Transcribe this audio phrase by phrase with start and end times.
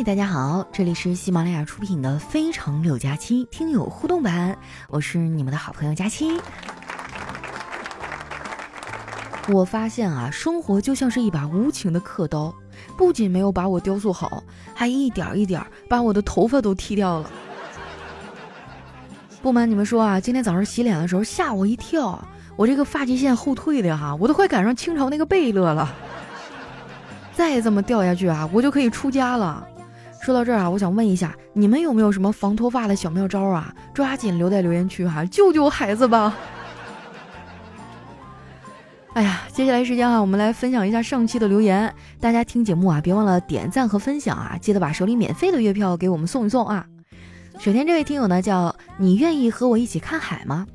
[0.00, 4.56] 嗨，大家好，这里是喜马拉雅出品的《非常六加七》听友互动版，
[4.88, 6.40] 我是你们的好朋友佳期。
[9.50, 12.54] 我发现啊，生活就像是一把无情的刻刀，
[12.96, 14.42] 不仅没有把我雕塑好，
[14.74, 17.30] 还一点一点把我的头发都剃掉了。
[19.42, 22.26] 不瞒你们说啊，今天早上洗脸的时候吓我一跳，
[22.56, 25.94] 我这个发际线后退的哈，我都快赶上清朝那个贝勒了。
[27.34, 29.66] 再这么掉下去啊，我就可以出家了。
[30.20, 33.74] 说到这儿啊，我想问一下，你们有没有什么防脱发的小妙招啊？
[33.94, 36.36] 抓紧留在留言区哈，救救孩子吧！
[39.14, 41.92] 哎呀，接下来时间啊，我们来分享一下上期的留言。
[42.20, 46.86] 大家听节目啊，别忘了点赞和分享啊，记得把手里免费的月票给我们送一送啊。
[47.58, 50.66] 首先这位听友呢，叫你愿意和我一起看海吗？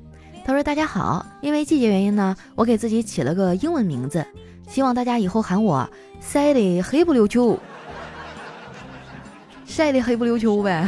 [0.43, 4.25] 他说大家好，因为季节原因呢，我给自己起了个英文名字，
[4.67, 5.87] 希望大家以后喊我
[6.19, 7.59] 晒的黑不溜秋。
[9.65, 10.87] 晒得黑不溜秋呗。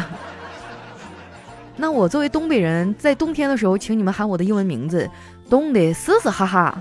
[1.76, 5.10] 那我作为东北人，在冬天的时候，请你们喊我的英文名字，
[5.50, 6.78] 冻得嘶嘶哈哈。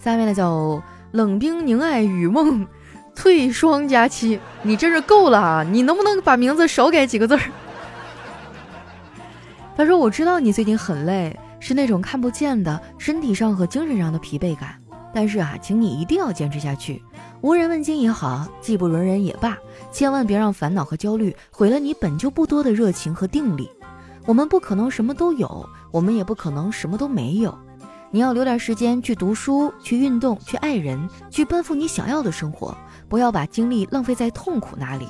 [0.00, 2.66] 下面呢叫冷冰凝爱雨梦
[3.14, 5.62] 翠霜佳期，你真是够了啊！
[5.62, 7.40] 你能不能把名字少改几个字儿？
[9.76, 14.74] 他说：“我知道你最近很累，是那种看不见的身体上和精神上的疲惫感，
[15.14, 17.02] 但是啊，请你一定要坚持下去。”
[17.40, 19.56] 无人问津也好，技不如人也罢，
[19.92, 23.70] 千万别让烦恼和焦虑毁了你本就不多的热情和定力。
[24.26, 27.56] 我们不可能什么都有，我们也不可能什么都没有。
[28.10, 32.74] 你要留点时间去读书、去运动、去爱人、去奔赴你想要的生活，
[33.08, 35.06] 不要把精力浪费在痛苦那里。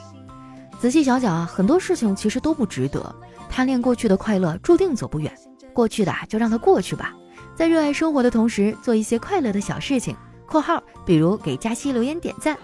[0.81, 3.15] 仔细想想啊，很多事情其实都不值得。
[3.49, 5.33] 贪恋过去的快乐，注定走不远。
[5.73, 7.13] 过去的就让它过去吧，
[7.57, 10.17] 在热爱生活的同时，做一些快乐的小事情。
[10.47, 12.57] 括号，比如给佳期留言点赞。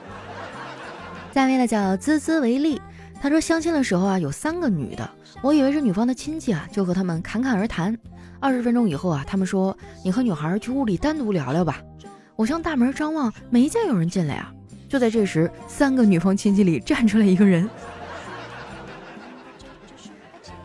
[1.32, 2.80] 下面呢叫滋滋为例，
[3.20, 5.08] 他说相亲的时候啊，有三个女的，
[5.42, 7.96] 我以为是女方的亲戚啊，就和他们侃侃而谈。
[8.40, 11.80] 二十分钟以后啊，他们说你和女孩去屋里单独聊聊吧。
[12.36, 14.52] 我向大门张望，没见有人进来啊。
[14.88, 17.68] 就在这时，三个女方亲戚里站出来一个人。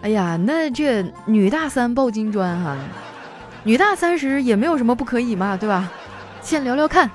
[0.02, 2.78] 哎呀，那这女大三抱金砖哈，
[3.66, 5.92] 女大三十也没有什么不可以嘛，对吧？
[6.42, 7.10] 先聊聊看。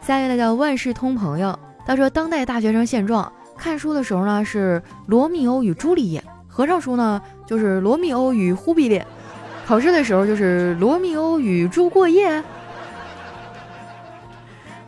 [0.00, 9.00] 下一位呢叫万事通朋友，他说当代大学生现状：看书的时候呢是《罗密欧与朱丽叶》，合上书呢就是《罗密欧与忽必烈》，
[9.66, 12.40] 考试的时候就是《罗密欧与朱过夜》。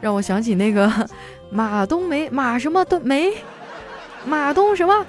[0.01, 0.89] 让我想起那个
[1.51, 3.33] 马冬梅，马什么冬梅，
[4.25, 5.05] 马冬什么？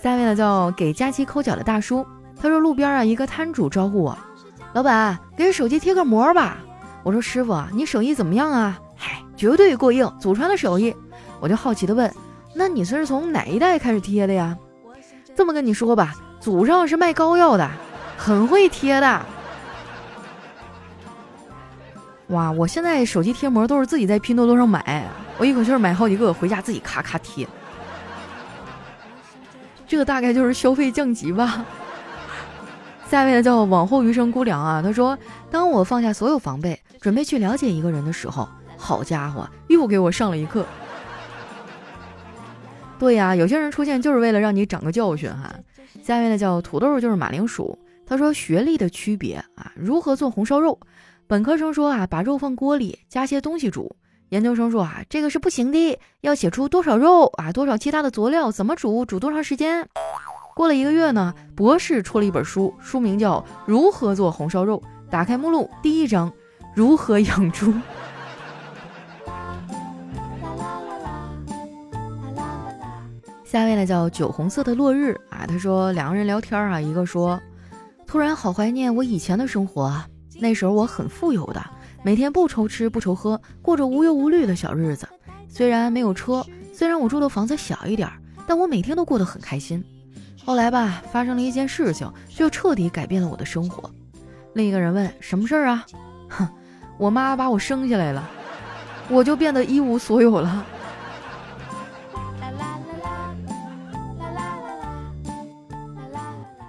[0.00, 2.06] 下面呢叫给佳琪抠脚的大叔，
[2.40, 4.16] 他说路边啊一个摊主招呼我。
[4.72, 6.58] 老板，给手机贴个膜吧。
[7.02, 8.78] 我说师傅啊，你手艺怎么样啊？
[8.96, 10.94] 嗨，绝对过硬，祖传的手艺。
[11.40, 12.12] 我就好奇的问，
[12.54, 14.56] 那你算是从哪一代开始贴的呀？
[15.34, 17.68] 这么跟你说吧，祖上是卖膏药的，
[18.16, 19.26] 很会贴的。
[22.28, 27.48] 哇，我现在手机贴膜都是自己在拼多多上买，我一口气买好几个，回家自己咔咔贴。
[29.88, 31.64] 这个大概就是消费降级吧。
[33.08, 35.18] 下一位呢叫往后余生姑娘啊，她说
[35.50, 40.66] ：“当我放下所有防备，准备去了解一个人的时候，好家伙，又给我上了一课。”
[42.98, 45.54] 对呀，有些人出现就是为了让你长个教训哈。
[46.02, 50.78] 下一位呢叫土豆就是马铃薯，他说：“学历的区别啊，如何做红烧肉？
[51.26, 53.94] 本科生说啊，把肉放锅里加些东西煮；
[54.30, 59.88] 研究生说啊，这个是不行的，要写出多少肉啊，多少其他的佐料，怎么煮，煮多长时间。”
[60.54, 64.80] 过了一个月呢，博士出了一本书，书名叫《如何做红烧肉》。
[65.10, 66.30] 打开目录，第一章：
[66.74, 67.72] 如何养猪。
[73.44, 77.40] 下一位呢叫酒红色的落日啊，他说两个人聊天啊，一个说，
[78.06, 80.06] 突然好怀念我以前的生活啊，
[80.38, 81.64] 那时候我很富有的，
[82.02, 85.08] 每天不愁吃不愁喝，过着无忧无虑的小日子。
[85.48, 88.08] 虽然没有车，虽然我住的房子小一点，
[88.46, 89.84] 但我每天都过得很开心。
[90.44, 93.90] 后来吧，发生了一件事情，就彻底改变了我的生活。
[94.54, 95.84] 另一个人问：“什么事儿啊？”
[96.30, 96.48] 哼，
[96.98, 98.28] 我妈把我生下来了，
[99.08, 100.64] 我就变得一无所有了。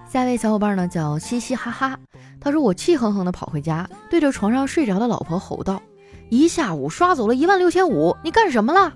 [0.09, 1.99] 下一位小伙伴呢，叫嘻嘻哈哈。
[2.41, 5.81] 他说：“我气哼哼的跑回家，对着床上睡着的老婆吼道
[6.29, 8.93] ：‘一下午刷走了一万六千五，你干什么了？’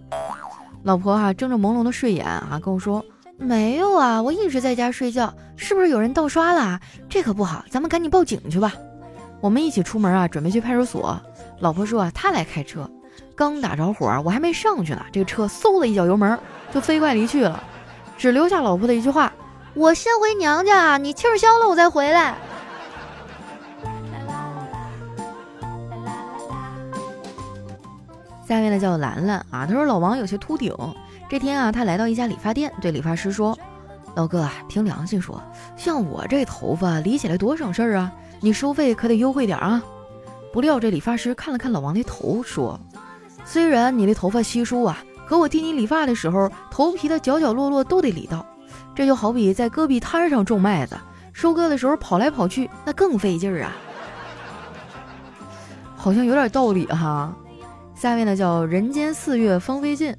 [0.83, 3.03] 老婆啊睁着朦胧的睡眼啊，跟我说。”
[3.35, 6.79] 没有啊，我一直在家睡觉，是不是有人盗刷了？
[7.09, 8.71] 这可不好，咱们赶紧报警去吧。
[9.41, 11.19] 我们一起出门啊，准备去派出所。
[11.59, 12.89] 老婆说啊，她来开车，
[13.35, 16.39] 刚打着火，我还没上去呢，这个车嗖的一脚油门
[16.71, 17.61] 就飞快离去了，
[18.17, 19.33] 只留下老婆的一句话
[19.73, 22.35] ：“我先回娘家，你气儿消了我再回来。”
[28.53, 30.71] 下面呢叫兰兰啊，她说老王有些秃顶。
[31.27, 33.57] 这天啊，他来到一家理发店，对理发师说
[34.13, 35.41] ：“老哥，凭良心说，
[35.75, 38.11] 像我这头发理起来多省事儿啊，
[38.41, 39.81] 你收费可得优惠点啊。”
[40.53, 42.79] 不料这理发师看了看老王的头，说
[43.43, 48.45] ：“虽然你的头发稀疏啊，可我替你理发的时候，头皮的角角落落都得理到。
[48.93, 50.95] 这就好比在戈壁滩上种麦子，
[51.31, 53.71] 收割的时候跑来跑去，那更费劲儿啊。
[55.97, 57.33] ”好像有点道理哈。
[58.03, 60.13] 下面呢叫人间四月芳菲尽。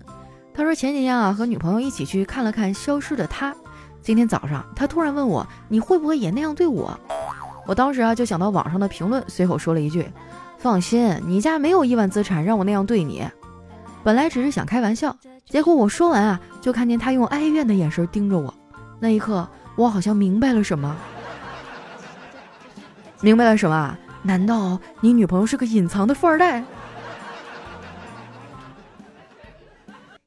[0.55, 3.53] 他说前几天啊和女朋友一起去看了看《消失的她》，
[4.01, 6.99] 今天早上他突然问我你会不会也那样对我？
[7.67, 10.11] 我当时啊就想到网上的评论，随口说了一句
[10.57, 13.23] ：“放心，你家没有亿万资产让我那样对你。”
[14.03, 15.15] 本来只是想开玩笑，
[15.45, 18.55] 结果我说完啊就看见他用哀怨的眼神盯着我，
[18.99, 19.47] 那一刻
[19.77, 20.97] 我好像明白了什么。
[23.21, 23.95] 明白了什么？
[24.23, 26.65] 难道你女朋友是个隐藏的富二代？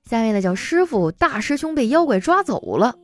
[0.07, 2.95] 下面呢叫师傅，大师兄被妖怪抓走了。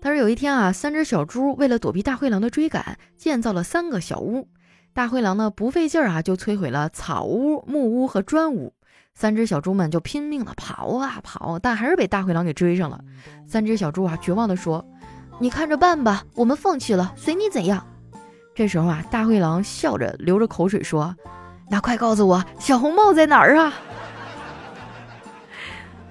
[0.00, 4.46] 他说有一天啊，三只小猪为了躲避大灰狼的追赶，建造了三个小屋。
[4.92, 8.72] 大灰狼呢不费劲儿啊，就摧毁了草屋、木屋和砖屋。
[9.12, 13.00] 三只小猪们就拼命的跑啊跑，但还是被大灰狼给追上了。
[13.44, 14.86] 三只小猪啊绝望的说
[15.40, 17.84] ：“你看着办吧，我们放弃了，随你怎样。”
[18.54, 21.16] 这时候啊，大灰狼笑着流着口水说
[21.68, 23.74] ：“那快告诉我，小红帽在哪儿啊？”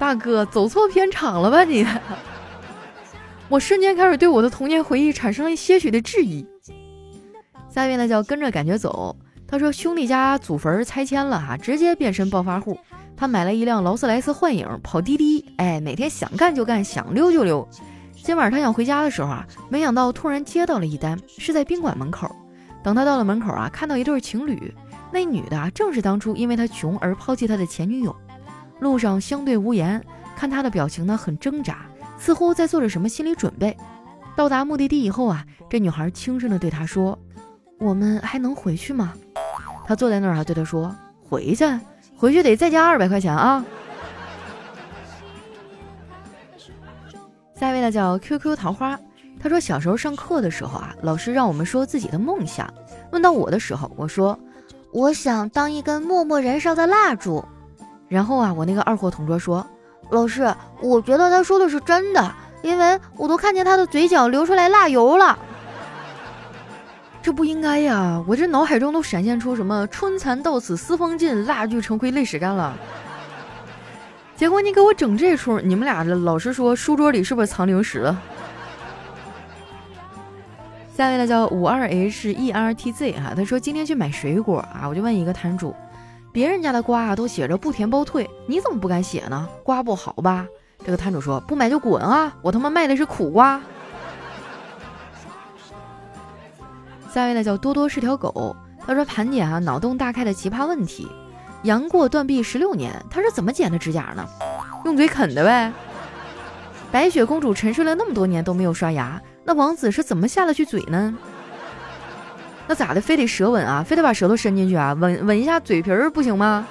[0.01, 1.85] 大哥，走错片场了吧你？
[3.47, 6.43] 我瞬间开始对我的童年回忆产生了些许的质疑。
[7.69, 9.15] 下面呢叫跟着感觉走。
[9.47, 12.75] 他说兄弟家祖坟拆迁了哈，直接变身暴发户。
[13.15, 17.69] 他买了一辆劳斯莱斯幻影，跑滴滴，哎，每天想干就干，想溜就溜。
[18.23, 22.35] 今晚他想回家的时候啊，没想到突然接到了一单，是在宾馆门口。
[22.81, 24.73] 等他到了门口啊，看到一对情侣，
[25.13, 28.15] 那女的啊，正是当初因为他穷而抛弃他的前女友。
[28.81, 30.03] 路上相对无言，
[30.35, 31.85] 看他的表情呢，很挣扎，
[32.17, 33.77] 似乎在做着什么心理准备。
[34.35, 37.17] 到达目的地以后啊，这女孩轻声的对他说
[37.77, 39.13] ：“我们还能回去吗？”
[39.85, 40.93] 他坐在那儿还对他说
[41.29, 41.63] ：“回去，
[42.17, 43.63] 回去得再加二百块钱啊。
[47.53, 48.99] ”下一位呢叫 QQ 桃花，
[49.39, 52.67] 他说小时候上课的时候啊，老师让我们说自己的梦想。
[53.11, 54.39] 问到我的时候，我说
[54.91, 57.45] ：“我想当一根默默燃烧的蜡烛。”
[58.11, 59.65] 然后啊，我那个二货同桌说
[60.11, 62.29] ：“老师，我觉得他说的是真的，
[62.61, 65.39] 因为我都看见他的嘴角流出来蜡油了。”
[67.23, 68.21] 这不应该呀！
[68.27, 72.75] 我这脑海中都闪现出什么“春蚕到死丝方尽，蜡炬成灰泪始干”了。
[74.35, 78.21] 结果你给我整这出，你们俩这老师说书桌里是不是藏零食了？
[80.93, 85.73] 下面呢叫五二 H E R T Z 啊，他说今天去买水果啊，我就问一个摊主。
[86.31, 89.47] 别人家的瓜啊都写着不甜包退，你怎么不敢写呢？
[89.63, 90.47] 瓜不好吧？
[90.83, 92.33] 这个摊主说不买就滚啊！
[92.41, 93.61] 我他妈卖的是苦瓜。
[97.13, 98.55] 下一位呢叫多多是条狗，
[98.85, 101.07] 他说盘点啊脑洞大开的奇葩问题。
[101.63, 104.25] 杨过断臂十六年，他是怎么剪的指甲呢？
[104.85, 105.71] 用嘴啃的呗。
[106.91, 111.13] 白雪公主沉睡了那么多年都没有刷牙，那王子是怎么下得去嘴呢？
[112.67, 113.01] 那咋的？
[113.01, 113.83] 非得舌吻啊？
[113.83, 114.93] 非得把舌头伸进去啊？
[114.93, 116.65] 吻吻一下嘴皮儿不行吗？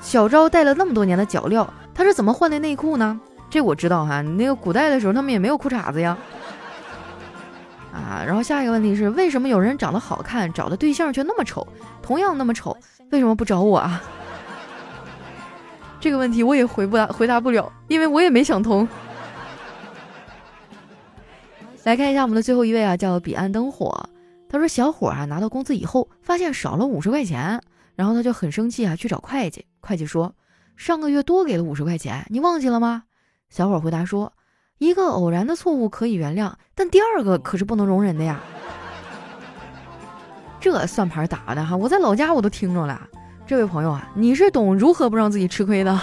[0.00, 3.18] 小昭戴了那么多年的脚镣，他是怎么换的内裤呢？
[3.48, 4.20] 这我知道哈。
[4.22, 6.16] 那个古代的时候，他们也没有裤衩子呀。
[7.92, 11.66] 啊，然后下一个问题是，为什么有人长得好看，找的对象却那么丑？
[12.00, 12.76] 同样那么丑，
[13.10, 14.00] 为什么不找我啊？
[15.98, 18.88] 这个问题我也回不答回答不了，因为我也没想通。
[21.84, 24.08] 来看一下我们的最后一位啊，叫彼岸灯火。
[24.50, 27.62] 他说：“小伙啊，拿到工资以后，发现少了五十块钱，
[27.94, 29.64] 然后他就很生气啊，去找会计。
[29.80, 30.34] 会计说，
[30.76, 33.04] 上个月多给了五十块钱，你忘记了吗？”
[33.48, 34.32] 小伙回答说
[34.78, 38.40] ：“一个偶然的错误可以原谅，但第二个可是不能容忍的呀。”
[40.58, 43.00] 这算盘打的哈，我在老家我都听着了。
[43.46, 45.96] 这位朋友啊，你是懂如何不让自己吃亏的。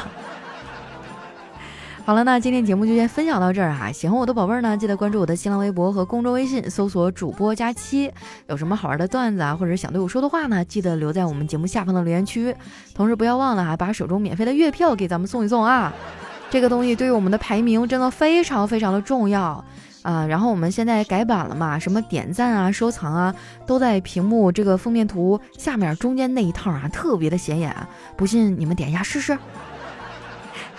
[2.08, 3.92] 好了，那今天节目就先分享到这儿哈。
[3.92, 8.10] 喜欢我的宝贝儿呢，记得关注我的新浪微博和公众微信，搜索“主播佳期”。
[8.48, 12.56] 有什么好玩的段子啊，或者想对我说的话呢，记得留在我们节目下方的留言区。
[12.94, 15.94] 同时不要忘了哈，把手中免费的月票给咱们送一送啊。
[16.50, 19.62] 这个东西对于我们的排名真的非常非常的重要
[20.02, 20.26] 啊。
[20.28, 23.36] 然后我们现在改版了嘛，什么点赞啊、收藏啊，
[23.66, 27.76] 都在屏幕这个封面图下面中间那一套啊，特别的显眼。
[28.16, 29.38] 不信你们点一下试试。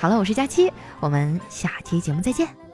[0.00, 2.67] 好了，我是佳期，我们下期节目再见。